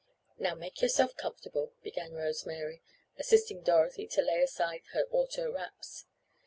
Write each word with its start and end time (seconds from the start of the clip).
"Now 0.39 0.55
make 0.55 0.81
yourself 0.81 1.15
comfortable," 1.15 1.73
began 1.83 2.13
Rose 2.15 2.43
Mary, 2.43 2.81
assisting 3.19 3.61
Dorothy 3.61 4.07
to 4.07 4.23
lay 4.23 4.41
aside 4.41 4.81
her 4.93 5.03
auto 5.11 5.51
wraps. 5.51 6.07